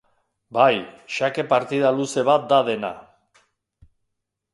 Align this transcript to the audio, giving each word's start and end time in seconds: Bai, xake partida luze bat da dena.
Bai, 0.57 0.77
xake 1.17 1.43
partida 1.51 1.91
luze 1.97 2.23
bat 2.31 2.47
da 2.53 2.59
dena. 2.71 2.91